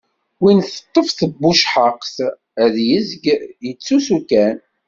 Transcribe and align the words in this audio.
Win 0.41 0.59
teṭṭef 0.63 1.07
tbucehhaqt, 1.19 2.15
ad 2.63 2.75
yezg 2.89 3.23
yettusu 3.65 4.19
kan. 4.29 4.57